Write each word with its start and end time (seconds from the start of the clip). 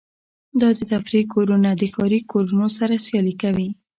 دا 0.61 0.69
د 0.77 0.79
تفریح 0.91 1.25
کورونه 1.33 1.69
د 1.75 1.83
ښاري 1.93 2.19
کورونو 2.31 2.67
سره 2.77 2.95
سیالي 3.05 3.35
کوي 3.41 3.69